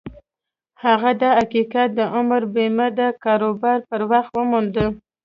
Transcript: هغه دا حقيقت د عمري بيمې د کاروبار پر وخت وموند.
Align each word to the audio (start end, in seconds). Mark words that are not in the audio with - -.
هغه 0.83 1.09
دا 1.21 1.29
حقيقت 1.39 1.89
د 1.97 1.99
عمري 2.15 2.47
بيمې 2.55 2.87
د 2.99 3.01
کاروبار 3.23 3.79
پر 3.89 4.01
وخت 4.11 4.31
وموند. 4.35 4.75